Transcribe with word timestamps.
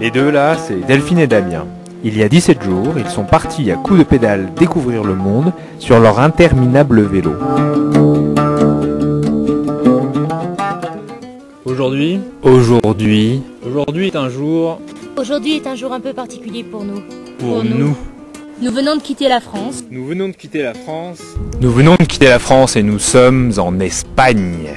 Les 0.00 0.12
deux 0.12 0.30
là, 0.30 0.56
c'est 0.56 0.86
Delphine 0.86 1.18
et 1.18 1.26
Damien. 1.26 1.66
Il 2.04 2.16
y 2.16 2.22
a 2.22 2.28
17 2.28 2.62
jours, 2.62 2.94
ils 2.96 3.08
sont 3.10 3.24
partis 3.24 3.70
à 3.70 3.74
coups 3.74 3.98
de 3.98 4.04
pédale 4.04 4.48
découvrir 4.56 5.02
le 5.04 5.14
monde 5.14 5.52
sur 5.78 5.98
leur 5.98 6.20
interminable 6.20 7.02
vélo. 7.02 7.32
Aujourd'hui, 11.64 12.20
Aujourd'hui, 12.42 13.42
aujourd'hui 13.66 14.06
est 14.06 14.16
un 14.16 14.28
jour 14.28 14.80
Aujourd'hui 15.18 15.56
est 15.56 15.66
un 15.66 15.74
jour 15.74 15.92
un 15.92 15.98
peu 15.98 16.12
particulier 16.12 16.62
pour 16.62 16.84
nous. 16.84 17.00
pour 17.38 17.54
Pour 17.54 17.64
nous. 17.64 17.76
nous, 17.76 17.96
Nous 18.62 18.70
venons 18.70 18.94
de 18.96 19.02
quitter 19.02 19.28
la 19.28 19.40
France. 19.40 19.82
nous 19.90 20.06
venons 20.06 20.28
de 20.28 20.34
quitter 20.34 20.62
la 20.62 20.74
France. 20.74 21.20
nous 21.60 21.72
venons 21.72 21.96
de 21.98 22.04
quitter 22.04 22.28
la 22.28 22.38
France 22.38 22.76
et 22.76 22.84
nous 22.84 23.00
sommes 23.00 23.52
en 23.58 23.80
Espagne. 23.80 24.68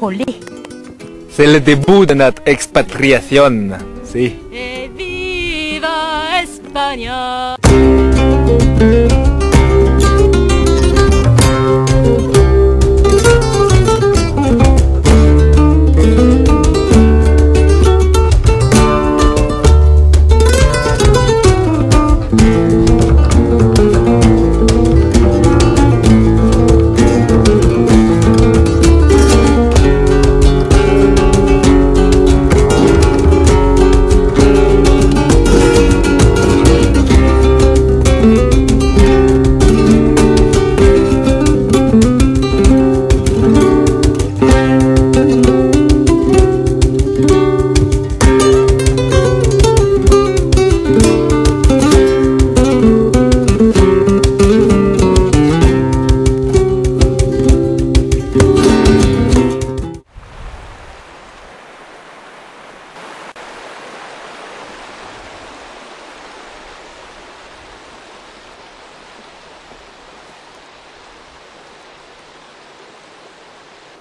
Olé 0.00 0.24
C'est 1.30 1.46
le 1.46 1.60
début 1.60 2.06
de 2.06 2.14
notre 2.14 2.42
expatriation. 2.44 3.68
Si. 4.02 4.32
Et 4.52 4.90
viva 4.98 6.42
España 6.42 7.56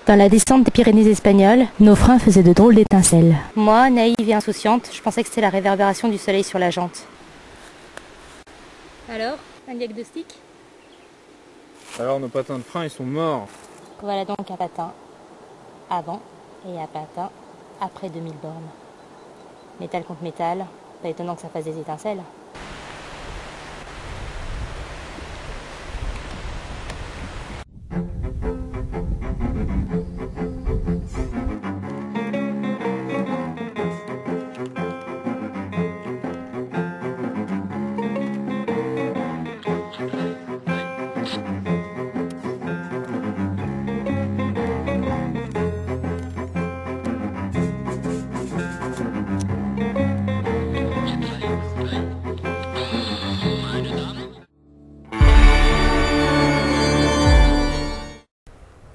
Dans 0.09 0.15
la 0.15 0.27
descente 0.27 0.63
des 0.63 0.71
Pyrénées 0.71 1.07
espagnoles, 1.07 1.67
nos 1.79 1.95
freins 1.95 2.17
faisaient 2.17 2.41
de 2.41 2.51
drôles 2.51 2.73
d'étincelles. 2.73 3.35
Moi, 3.55 3.91
naïve 3.91 4.15
et 4.27 4.33
insouciante, 4.33 4.89
je 4.91 4.99
pensais 5.03 5.21
que 5.21 5.29
c'était 5.29 5.41
la 5.41 5.51
réverbération 5.51 6.07
du 6.07 6.17
soleil 6.17 6.43
sur 6.43 6.57
la 6.57 6.71
jante. 6.71 7.05
Alors, 9.07 9.37
un 9.69 9.75
diagnostic? 9.75 10.25
Alors 11.99 12.19
nos 12.19 12.27
patins 12.27 12.57
de 12.57 12.63
frein 12.63 12.85
ils 12.85 12.89
sont 12.89 13.03
morts. 13.03 13.47
Voilà 14.01 14.25
donc 14.25 14.49
un 14.49 14.55
patin 14.55 14.91
avant 15.91 16.21
et 16.67 16.81
un 16.81 16.87
patin 16.87 17.29
après 17.79 18.09
2000 18.09 18.33
bornes. 18.41 18.55
Métal 19.79 20.03
contre 20.05 20.23
métal, 20.23 20.65
pas 21.03 21.09
étonnant 21.09 21.35
que 21.35 21.43
ça 21.43 21.49
fasse 21.49 21.65
des 21.65 21.77
étincelles. 21.77 22.23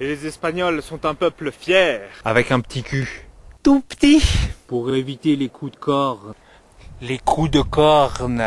Et 0.01 0.07
les 0.07 0.27
Espagnols 0.27 0.81
sont 0.81 1.05
un 1.05 1.13
peuple 1.15 1.51
fier. 1.51 2.01
Avec 2.25 2.51
un 2.51 2.59
petit 2.59 2.83
cul. 2.83 3.27
Tout 3.63 3.79
petit. 3.79 4.21
Pour 4.67 4.93
éviter 4.93 5.37
les 5.37 5.47
coups 5.47 5.71
de 5.71 5.77
corps. 5.77 6.33
Les 7.01 7.17
coups 7.17 7.49
de 7.51 7.61
corne. 7.61 8.43